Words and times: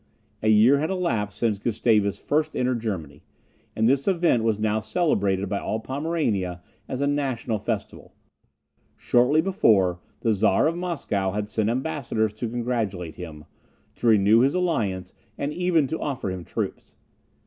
A 0.41 0.47
year 0.47 0.79
had 0.79 0.89
elapsed 0.89 1.37
since 1.37 1.59
Gustavus 1.59 2.17
first 2.17 2.55
entered 2.55 2.79
Germany, 2.79 3.21
and 3.75 3.87
this 3.87 4.07
event 4.07 4.43
was 4.43 4.57
now 4.59 4.79
celebrated 4.79 5.47
by 5.47 5.59
all 5.59 5.79
Pomerania 5.79 6.59
as 6.89 7.01
a 7.01 7.05
national 7.05 7.59
festival. 7.59 8.15
Shortly 8.97 9.41
before, 9.41 9.99
the 10.21 10.33
Czar 10.33 10.65
of 10.65 10.75
Moscow 10.75 11.33
had 11.33 11.47
sent 11.47 11.69
ambassadors 11.69 12.33
to 12.33 12.49
congratulate 12.49 13.13
him, 13.17 13.45
to 13.97 14.07
renew 14.07 14.39
his 14.39 14.55
alliance, 14.55 15.13
and 15.37 15.53
even 15.53 15.85
to 15.85 15.99
offer 15.99 16.31
him 16.31 16.45
troops. 16.45 16.95